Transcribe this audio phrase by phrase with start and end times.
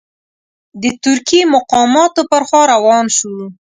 [0.81, 3.33] د ترکي مقاماتو پر خوا روان شو.